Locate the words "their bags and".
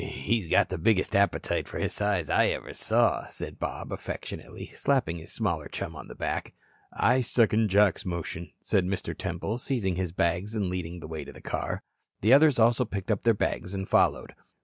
13.21-13.87